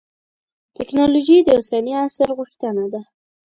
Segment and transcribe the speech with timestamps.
[0.77, 3.01] تکنالوجي د اوسني عصر غوښتنه ده.